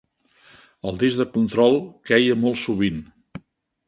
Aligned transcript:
El 0.91 0.95
disc 1.03 1.19
de 1.19 1.27
control 1.35 1.77
queia 2.11 2.39
molt 2.47 2.61
sovint. 2.63 2.99